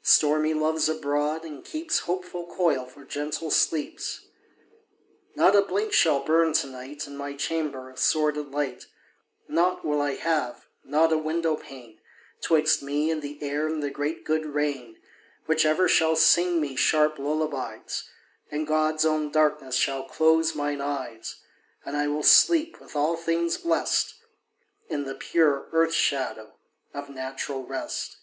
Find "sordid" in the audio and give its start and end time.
7.98-8.50